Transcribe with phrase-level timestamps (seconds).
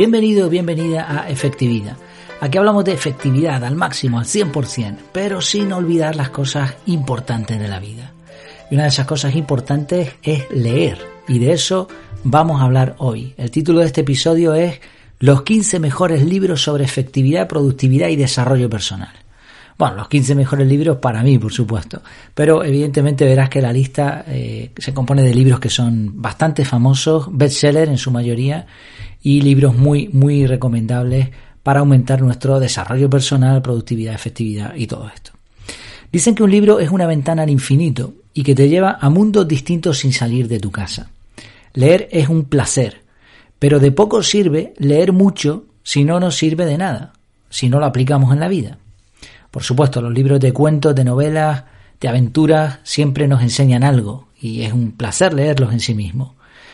[0.00, 1.94] Bienvenido, bienvenida a Efectividad.
[2.40, 7.68] Aquí hablamos de efectividad al máximo, al 100%, pero sin olvidar las cosas importantes de
[7.68, 8.10] la vida.
[8.70, 10.96] Y una de esas cosas importantes es leer,
[11.28, 11.86] y de eso
[12.24, 13.34] vamos a hablar hoy.
[13.36, 14.80] El título de este episodio es
[15.18, 19.12] Los 15 mejores libros sobre efectividad, productividad y desarrollo personal.
[19.76, 22.02] Bueno, los 15 mejores libros para mí, por supuesto.
[22.34, 27.28] Pero evidentemente verás que la lista eh, se compone de libros que son bastante famosos,
[27.30, 28.66] bestsellers en su mayoría,
[29.22, 31.28] y libros muy, muy recomendables
[31.62, 35.32] para aumentar nuestro desarrollo personal, productividad, efectividad y todo esto.
[36.10, 39.46] Dicen que un libro es una ventana al infinito y que te lleva a mundos
[39.46, 41.10] distintos sin salir de tu casa.
[41.74, 43.02] Leer es un placer,
[43.58, 47.12] pero de poco sirve leer mucho si no nos sirve de nada,
[47.48, 48.78] si no lo aplicamos en la vida.
[49.50, 51.64] Por supuesto, los libros de cuentos, de novelas,
[52.00, 56.32] de aventuras siempre nos enseñan algo y es un placer leerlos en sí mismos.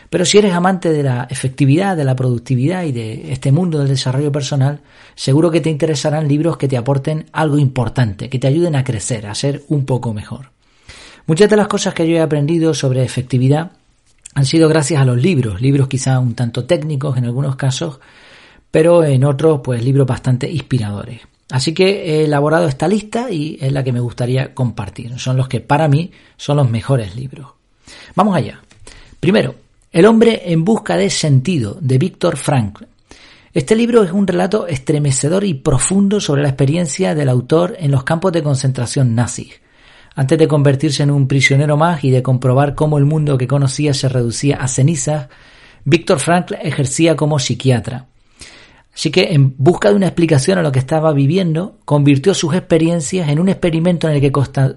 [0.09, 3.89] Pero si eres amante de la efectividad, de la productividad y de este mundo del
[3.89, 4.79] desarrollo personal,
[5.15, 9.27] seguro que te interesarán libros que te aporten algo importante, que te ayuden a crecer,
[9.27, 10.51] a ser un poco mejor.
[11.25, 13.71] Muchas de las cosas que yo he aprendido sobre efectividad
[14.33, 17.99] han sido gracias a los libros, libros quizá un tanto técnicos en algunos casos,
[18.71, 21.21] pero en otros pues libros bastante inspiradores.
[21.49, 25.17] Así que he elaborado esta lista y es la que me gustaría compartir.
[25.17, 27.51] Son los que para mí son los mejores libros.
[28.15, 28.61] Vamos allá.
[29.19, 29.55] Primero,
[29.89, 32.83] El hombre en busca de sentido, de Víctor Frankl.
[33.53, 38.03] Este libro es un relato estremecedor y profundo sobre la experiencia del autor en los
[38.03, 39.61] campos de concentración nazis.
[40.13, 43.93] Antes de convertirse en un prisionero más y de comprobar cómo el mundo que conocía
[43.93, 45.29] se reducía a cenizas,
[45.85, 48.07] Víctor Frankl ejercía como psiquiatra.
[48.93, 53.29] Así que, en busca de una explicación a lo que estaba viviendo, convirtió sus experiencias
[53.29, 54.33] en un experimento en el que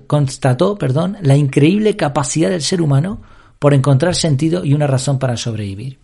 [0.07, 3.23] constató perdón, la increíble capacidad del ser humano
[3.61, 5.99] por encontrar sentido y una razón para sobrevivir.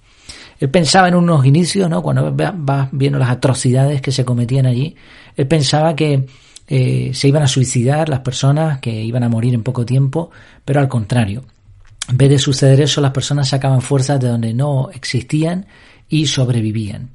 [0.60, 2.02] Él pensaba en unos inicios, ¿no?
[2.02, 4.94] cuando vas viendo las atrocidades que se cometían allí,
[5.36, 6.26] él pensaba que
[6.68, 10.30] eh, se iban a suicidar las personas, que iban a morir en poco tiempo,
[10.64, 11.44] pero al contrario.
[12.08, 15.66] En vez de suceder eso, las personas sacaban fuerzas de donde no existían
[16.08, 17.10] y sobrevivían.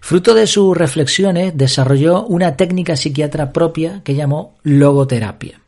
[0.00, 5.63] Fruto de sus reflexiones, desarrolló una técnica psiquiatra propia que llamó logoterapia.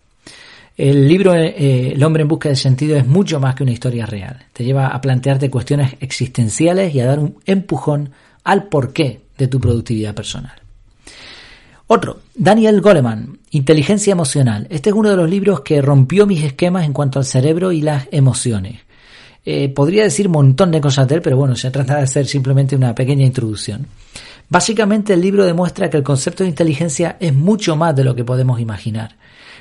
[0.77, 4.05] El libro eh, El hombre en busca de sentido es mucho más que una historia
[4.05, 4.45] real.
[4.53, 8.11] Te lleva a plantearte cuestiones existenciales y a dar un empujón
[8.45, 10.53] al porqué de tu productividad personal.
[11.89, 14.67] Otro, Daniel Goleman, Inteligencia Emocional.
[14.71, 17.81] Este es uno de los libros que rompió mis esquemas en cuanto al cerebro y
[17.81, 18.81] las emociones.
[19.45, 22.27] Eh, podría decir un montón de cosas de él, pero bueno, se trata de hacer
[22.27, 23.87] simplemente una pequeña introducción.
[24.49, 28.25] Básicamente el libro demuestra que el concepto de inteligencia es mucho más de lo que
[28.25, 29.15] podemos imaginar,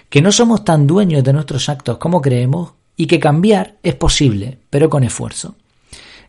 [0.10, 4.58] que no somos tan dueños de nuestros actos como creemos y que cambiar es posible,
[4.70, 5.56] pero con esfuerzo.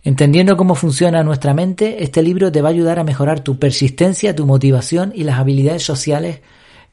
[0.03, 4.36] Entendiendo cómo funciona nuestra mente, este libro te va a ayudar a mejorar tu persistencia,
[4.36, 6.41] tu motivación y las habilidades sociales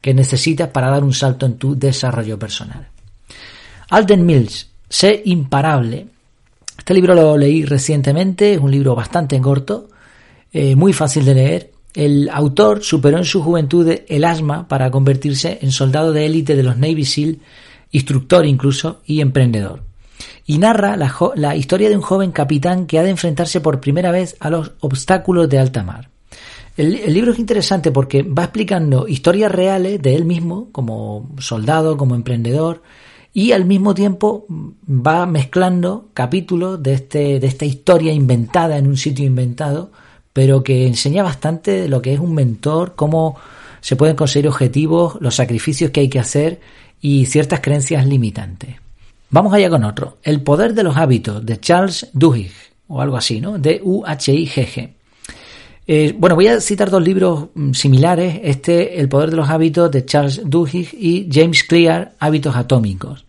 [0.00, 2.88] que necesitas para dar un salto en tu desarrollo personal.
[3.90, 6.06] Alden Mills, Sé imparable,
[6.78, 9.88] este libro lo leí recientemente, es un libro bastante corto,
[10.52, 11.70] eh, muy fácil de leer.
[11.94, 16.64] El autor superó en su juventud el asma para convertirse en soldado de élite de
[16.64, 17.38] los Navy SEAL,
[17.92, 19.82] instructor incluso y emprendedor.
[20.44, 24.36] Y narra la, historia de un joven capitán que ha de enfrentarse por primera vez
[24.40, 26.10] a los obstáculos de alta mar.
[26.76, 31.96] El, el, libro es interesante porque va explicando historias reales de él mismo, como soldado,
[31.96, 32.82] como emprendedor,
[33.32, 38.96] y al mismo tiempo va mezclando capítulos de, este, de esta historia inventada en un
[38.96, 39.90] sitio inventado,
[40.34, 43.38] pero que enseña bastante de lo que es un mentor, cómo
[43.80, 46.60] se pueden conseguir objetivos, los sacrificios que hay que hacer
[47.00, 48.74] y ciertas creencias limitantes.
[49.30, 52.52] Vamos allá con otro, El poder de los hábitos, de Charles Duhigg,
[52.88, 53.58] o algo así, ¿no?
[53.58, 54.90] D-U-H-I-G-G.
[55.86, 59.90] Eh, bueno, voy a citar dos libros mm, similares, este El poder de los hábitos
[59.90, 63.24] de Charles Duhigg y James Clear, Hábitos atómicos.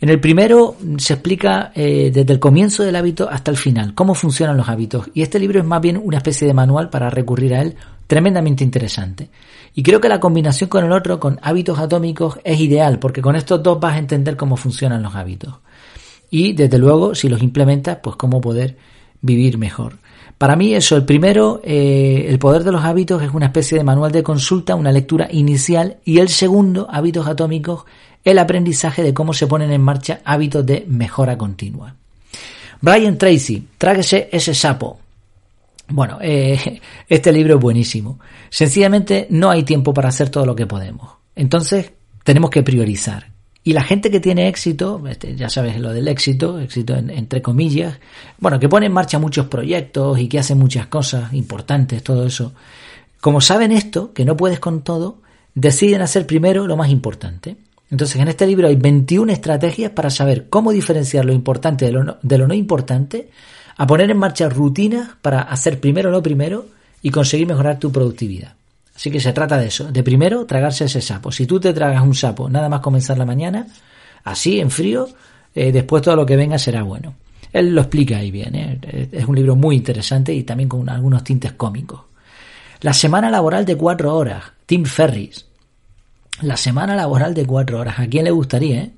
[0.00, 4.14] En el primero se explica eh, desde el comienzo del hábito hasta el final cómo
[4.14, 7.54] funcionan los hábitos y este libro es más bien una especie de manual para recurrir
[7.54, 7.74] a él
[8.06, 9.28] tremendamente interesante.
[9.74, 13.36] Y creo que la combinación con el otro, con hábitos atómicos, es ideal porque con
[13.36, 15.54] estos dos vas a entender cómo funcionan los hábitos.
[16.30, 18.76] Y desde luego, si los implementas, pues cómo poder
[19.20, 19.98] vivir mejor.
[20.38, 23.82] Para mí eso, el primero, eh, el poder de los hábitos es una especie de
[23.82, 27.84] manual de consulta, una lectura inicial, y el segundo, hábitos atómicos,
[28.22, 31.94] el aprendizaje de cómo se ponen en marcha hábitos de mejora continua.
[32.80, 35.00] Brian Tracy, tráguese ese sapo.
[35.88, 38.20] Bueno, eh, este libro es buenísimo.
[38.48, 41.10] Sencillamente no hay tiempo para hacer todo lo que podemos.
[41.34, 41.90] Entonces
[42.22, 43.37] tenemos que priorizar.
[43.64, 47.98] Y la gente que tiene éxito, este, ya sabes lo del éxito, éxito entre comillas,
[48.38, 52.52] bueno, que pone en marcha muchos proyectos y que hace muchas cosas importantes, todo eso.
[53.20, 55.18] Como saben esto, que no puedes con todo,
[55.54, 57.56] deciden hacer primero lo más importante.
[57.90, 62.04] Entonces, en este libro hay 21 estrategias para saber cómo diferenciar lo importante de lo
[62.04, 63.30] no, de lo no importante,
[63.76, 66.66] a poner en marcha rutinas para hacer primero lo primero
[67.02, 68.57] y conseguir mejorar tu productividad.
[68.98, 71.30] Así que se trata de eso, de primero tragarse ese sapo.
[71.30, 73.64] Si tú te tragas un sapo nada más comenzar la mañana,
[74.24, 75.08] así en frío,
[75.54, 77.14] eh, después todo lo que venga será bueno.
[77.52, 79.08] Él lo explica ahí bien, ¿eh?
[79.12, 82.00] es un libro muy interesante y también con algunos tintes cómicos.
[82.80, 85.46] La semana laboral de cuatro horas, Tim Ferris.
[86.42, 88.80] La semana laboral de cuatro horas, ¿a quién le gustaría?
[88.80, 88.90] Eh?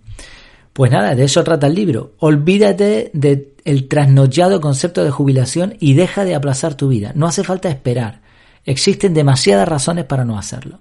[0.73, 2.15] Pues nada, de eso trata el libro.
[2.21, 7.13] Olvídate del trasnochado concepto de jubilación y deja de aplazar tu vida.
[7.15, 8.20] No hace falta esperar.
[8.65, 10.79] Existen demasiadas razones para no hacerlo.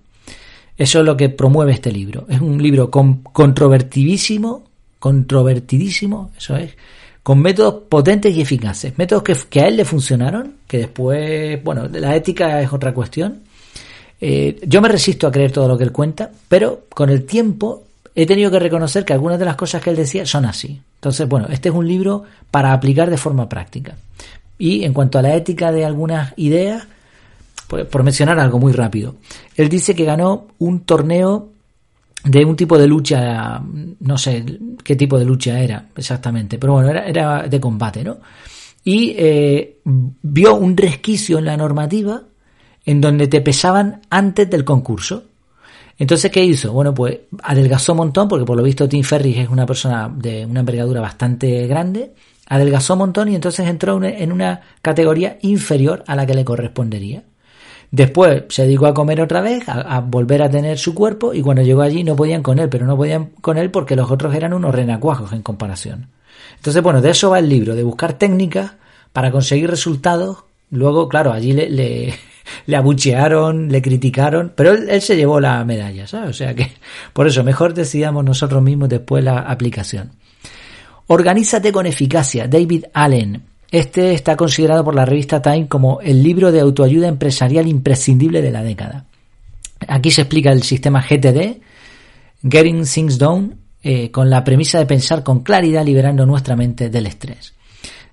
[0.78, 2.26] Eso es lo que promueve este libro.
[2.30, 4.64] Es un libro controvertidísimo,
[4.98, 6.72] controvertidísimo, eso es,
[7.22, 8.98] con métodos potentes y eficaces.
[8.98, 13.42] Métodos que, a él le funcionaron, que después, bueno, la ética es otra cuestión.
[14.22, 17.84] Eh, yo me resisto a creer todo lo que él cuenta, pero con el tiempo
[18.16, 20.82] he tenido que reconocer que algunas de las cosas que él decía son así.
[20.96, 23.96] Entonces, bueno, este es un libro para aplicar de forma práctica.
[24.58, 26.88] Y en cuanto a la ética de algunas ideas,
[27.70, 29.16] por mencionar algo muy rápido,
[29.56, 31.50] él dice que ganó un torneo
[32.24, 33.62] de un tipo de lucha,
[34.00, 34.44] no sé
[34.84, 38.18] qué tipo de lucha era exactamente, pero bueno, era, era de combate, ¿no?
[38.84, 42.22] Y eh, vio un resquicio en la normativa
[42.86, 45.24] en donde te pesaban antes del concurso.
[45.98, 46.72] Entonces, ¿qué hizo?
[46.72, 50.46] Bueno, pues adelgazó un montón, porque por lo visto Tim Ferris es una persona de
[50.46, 52.14] una envergadura bastante grande,
[52.48, 57.24] adelgazó un montón y entonces entró en una categoría inferior a la que le correspondería.
[57.92, 61.64] Después se dedicó a comer otra vez, a, volver a tener su cuerpo y cuando
[61.64, 64.54] llegó allí no podían con él, pero no podían con él porque los otros eran
[64.54, 66.08] unos renacuajos en comparación.
[66.56, 68.74] Entonces, bueno, de eso va el libro, de buscar técnicas
[69.12, 70.44] para conseguir resultados.
[70.70, 72.14] Luego, claro, allí le,
[72.76, 76.30] abuchearon, le criticaron, pero él, se llevó la medalla, ¿sabes?
[76.30, 76.72] O sea que
[77.14, 80.12] por eso mejor decidamos nosotros mismos después la aplicación.
[81.08, 83.49] Organízate con eficacia, David Allen.
[83.72, 88.52] Este está considerado por la revista Time como el libro de autoayuda empresarial imprescindible de
[88.52, 89.06] la década.
[89.88, 91.62] Aquí se explica el sistema GTD,
[92.50, 93.52] Getting Things Done,
[93.84, 97.54] eh, con la premisa de pensar con claridad liberando nuestra mente del estrés.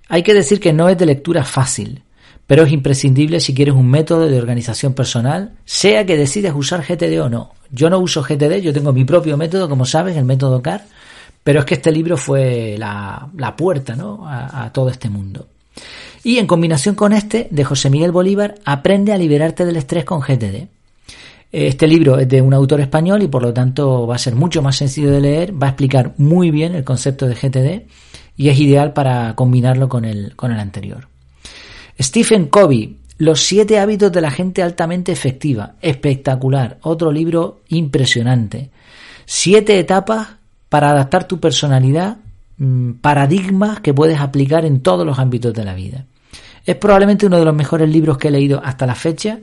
[0.08, 2.02] Hay que decir que no es de lectura fácil
[2.46, 7.20] pero es imprescindible si quieres un método de organización personal, sea que decidas usar GTD
[7.20, 7.52] o no.
[7.72, 10.84] Yo no uso GTD, yo tengo mi propio método, como sabes, el método CAR,
[11.46, 14.26] pero es que este libro fue la, puerta ¿no?
[14.26, 15.46] a, a todo este mundo.
[16.24, 20.18] Y en combinación con este, de José Miguel Bolívar, aprende a liberarte del estrés con
[20.18, 20.66] GTD.
[21.52, 24.60] Este libro es de un autor español y por lo tanto va a ser mucho
[24.60, 27.86] más sencillo de leer, va a explicar muy bien el concepto de GTD
[28.36, 31.06] y es ideal para combinarlo con el, con el anterior.
[32.02, 35.76] Stephen Covey, Los siete hábitos de la gente altamente efectiva.
[35.80, 36.78] Espectacular.
[36.82, 38.70] Otro libro impresionante.
[39.26, 40.30] Siete etapas
[40.68, 42.18] para adaptar tu personalidad,
[42.58, 46.06] mm, paradigmas que puedes aplicar en todos los ámbitos de la vida.
[46.64, 49.38] Es probablemente uno de los mejores libros que he leído hasta la fecha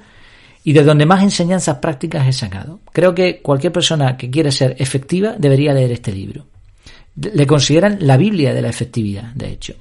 [0.64, 2.80] y de donde más enseñanzas prácticas he sacado.
[2.92, 6.46] Creo que cualquier persona que quiere ser efectiva debería leer este libro.
[7.16, 9.76] Le consideran la Biblia de la efectividad, de hecho.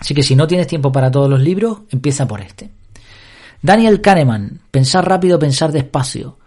[0.00, 2.70] Así que si no tienes tiempo para todos los libros, empieza por este.
[3.62, 6.38] Daniel Kahneman, Pensar rápido, pensar despacio.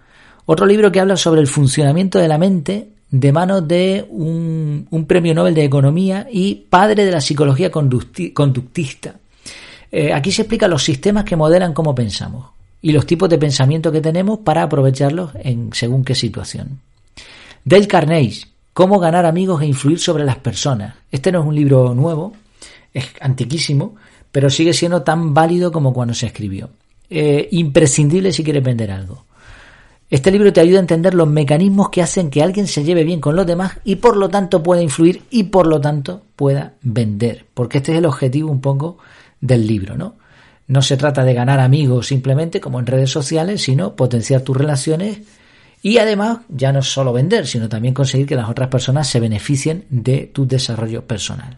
[0.45, 5.33] Otro libro que habla sobre el funcionamiento de la mente de manos de un, premio
[5.33, 9.15] Nobel de Economía y padre de la psicología conductista.
[9.91, 12.47] Eh, aquí se explica los sistemas que modelan cómo pensamos
[12.81, 16.79] y los tipos de pensamiento que tenemos para aprovecharlos en según qué situación.
[17.63, 20.95] Dale Carnegie, Cómo ganar amigos e influir sobre las personas.
[21.11, 22.33] Este no es un libro nuevo,
[22.93, 23.95] es antiquísimo,
[24.31, 26.69] pero sigue siendo tan válido como cuando se escribió.
[27.09, 29.25] Eh, imprescindible si quieres vender algo.
[30.11, 33.21] Este libro te ayuda a entender los mecanismos que hacen que alguien se lleve bien
[33.21, 37.45] con los demás y por lo tanto pueda influir y por lo tanto pueda vender.
[37.53, 38.97] Porque este es el objetivo un poco
[39.39, 40.15] del libro, ¿no?
[40.67, 45.19] No se trata de ganar amigos simplemente como en redes sociales, sino potenciar tus relaciones
[45.81, 49.85] y además ya no solo vender, sino también conseguir que las otras personas se beneficien
[49.89, 51.57] de tu desarrollo personal.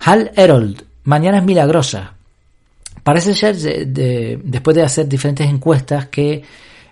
[0.00, 2.10] Hal Herold, Mañanas Milagrosas.
[3.04, 6.42] Parece ser, después de hacer diferentes encuestas, que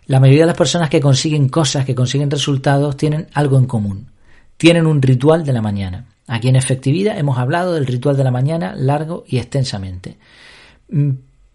[0.07, 4.11] la mayoría de las personas que consiguen cosas, que consiguen resultados, tienen algo en común.
[4.57, 6.07] Tienen un ritual de la mañana.
[6.27, 10.17] Aquí en efectividad hemos hablado del ritual de la mañana largo y extensamente.
[10.91, 11.11] Mm,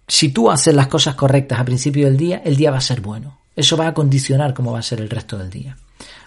[0.08, 3.02] si tú haces las cosas correctas a principio del día, el día va a ser
[3.02, 3.40] bueno.
[3.56, 5.78] Eso va a condicionar cómo va a ser el resto del día.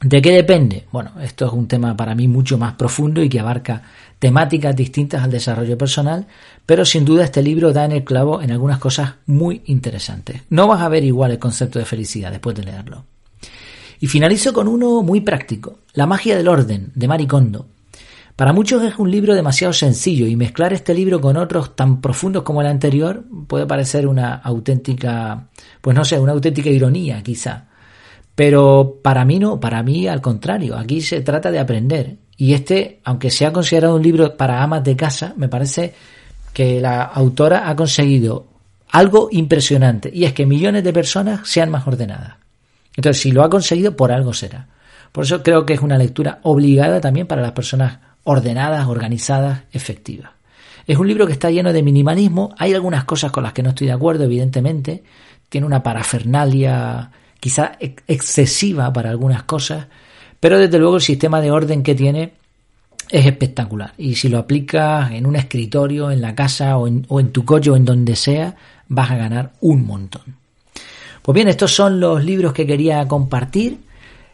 [0.00, 0.86] ¿De qué depende?
[0.92, 3.82] Bueno, esto es un tema para mí mucho más profundo y que abarca
[4.18, 6.26] temáticas distintas al desarrollo personal,
[6.64, 10.42] pero sin duda este libro da en el clavo en algunas cosas muy interesantes.
[10.50, 13.04] No vas a ver igual el concepto de felicidad después de leerlo.
[14.00, 17.66] Y finalizo con uno muy práctico, La magia del orden, de Maricondo.
[18.38, 22.44] Para muchos es un libro demasiado sencillo y mezclar este libro con otros tan profundos
[22.44, 25.48] como el anterior puede parecer una auténtica,
[25.80, 27.66] pues no sé, una auténtica ironía quizá.
[28.36, 32.18] Pero para mí no, para mí al contrario, aquí se trata de aprender.
[32.36, 35.94] Y este, aunque sea considerado un libro para amas de casa, me parece
[36.52, 38.46] que la autora ha conseguido
[38.90, 42.36] algo impresionante y es que millones de personas sean más ordenadas.
[42.94, 44.68] Entonces, si lo ha conseguido, por algo será.
[45.10, 50.32] Por eso creo que es una lectura obligada también para las personas ordenadas, organizadas, efectivas.
[50.86, 52.54] Es un libro que está lleno de minimalismo.
[52.58, 55.02] Hay algunas cosas con las que no estoy de acuerdo, evidentemente.
[55.48, 59.86] Tiene una parafernalia quizá excesiva para algunas cosas,
[60.40, 62.34] pero desde luego el sistema de orden que tiene
[63.08, 63.94] es espectacular.
[63.96, 67.46] Y si lo aplicas en un escritorio, en la casa o en, o en tu
[67.46, 68.56] coche o en donde sea,
[68.88, 70.36] vas a ganar un montón.
[71.22, 73.78] Pues bien, estos son los libros que quería compartir.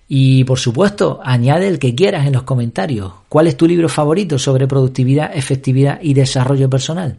[0.09, 3.13] Y por supuesto, añade el que quieras en los comentarios.
[3.29, 7.19] ¿Cuál es tu libro favorito sobre productividad, efectividad y desarrollo personal?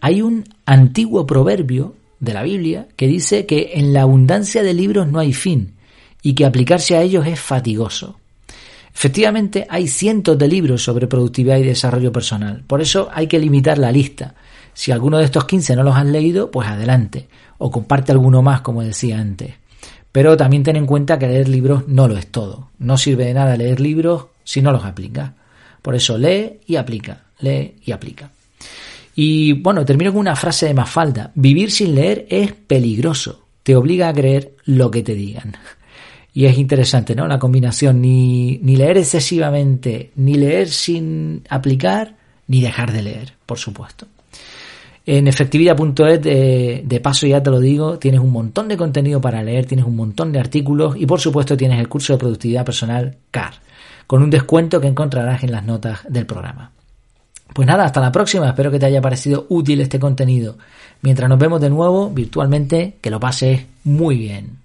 [0.00, 5.08] Hay un antiguo proverbio de la Biblia que dice que en la abundancia de libros
[5.08, 5.74] no hay fin
[6.22, 8.18] y que aplicarse a ellos es fatigoso.
[8.94, 12.62] Efectivamente, hay cientos de libros sobre productividad y desarrollo personal.
[12.66, 14.34] Por eso hay que limitar la lista.
[14.72, 17.28] Si alguno de estos 15 no los has leído, pues adelante.
[17.58, 19.54] O comparte alguno más, como decía antes.
[20.14, 22.68] Pero también ten en cuenta que leer libros no lo es todo.
[22.78, 25.32] No sirve de nada leer libros si no los aplicas.
[25.82, 28.30] Por eso lee y aplica, lee y aplica.
[29.16, 31.32] Y bueno, termino con una frase de Mafalda.
[31.34, 33.42] Vivir sin leer es peligroso.
[33.64, 35.56] Te obliga a creer lo que te digan.
[36.32, 37.26] Y es interesante, ¿no?
[37.26, 42.14] La combinación, ni, ni leer excesivamente, ni leer sin aplicar,
[42.46, 44.06] ni dejar de leer, por supuesto.
[45.06, 49.42] En efectividad.es, de, de paso ya te lo digo, tienes un montón de contenido para
[49.42, 53.16] leer, tienes un montón de artículos y por supuesto tienes el curso de productividad personal
[53.30, 53.54] CAR,
[54.06, 56.70] con un descuento que encontrarás en las notas del programa.
[57.52, 60.56] Pues nada, hasta la próxima, espero que te haya parecido útil este contenido.
[61.02, 64.58] Mientras nos vemos de nuevo virtualmente, que lo pases muy bien.